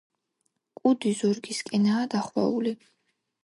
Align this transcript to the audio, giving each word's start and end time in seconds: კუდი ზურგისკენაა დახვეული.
კუდი 0.79 1.11
ზურგისკენაა 1.21 2.11
დახვეული. 2.17 2.77